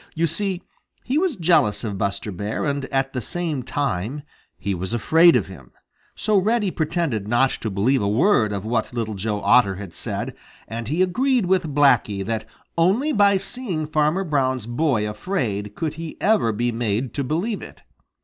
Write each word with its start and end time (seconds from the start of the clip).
You 0.15 0.25
see, 0.25 0.63
he 1.03 1.19
was 1.19 1.35
jealous 1.35 1.83
of 1.83 1.99
Buster 1.99 2.31
Bear, 2.31 2.65
and 2.65 2.85
at 2.85 3.13
the 3.13 3.21
same 3.21 3.61
time 3.61 4.23
he 4.57 4.73
was 4.73 4.95
afraid 4.95 5.35
of 5.35 5.45
him. 5.45 5.73
So 6.15 6.39
Reddy 6.39 6.71
pretended 6.71 7.27
not 7.27 7.51
to 7.61 7.69
believe 7.69 8.01
a 8.01 8.07
word 8.09 8.51
of 8.51 8.65
what 8.65 8.93
Little 8.95 9.13
Joe 9.13 9.41
Otter 9.41 9.75
had 9.75 9.93
said, 9.93 10.33
and 10.67 10.87
he 10.87 11.03
agreed 11.03 11.45
with 11.45 11.75
Blacky 11.75 12.25
that 12.25 12.45
only 12.79 13.13
by 13.13 13.37
seeing 13.37 13.85
Farmer 13.85 14.23
Brown's 14.23 14.65
boy 14.65 15.07
afraid 15.07 15.75
could 15.75 15.93
he 15.93 16.17
ever 16.19 16.51
be 16.51 16.71
made 16.71 17.13
to 17.13 17.23
believe 17.23 17.61
it. 17.61 17.83